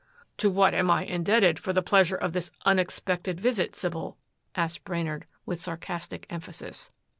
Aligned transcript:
"To 0.39 0.49
what 0.49 0.73
am 0.73 0.89
I 0.89 1.05
indebted 1.05 1.59
for 1.59 1.73
the 1.73 1.83
pleasure 1.83 2.15
of 2.15 2.33
this 2.33 2.49
unexpected 2.65 3.39
visit, 3.39 3.75
Sybil?" 3.75 4.17
asked 4.55 4.83
Brainard 4.83 5.27
with 5.45 5.59
sarcastic 5.61 6.25
emphasis. 6.27 6.89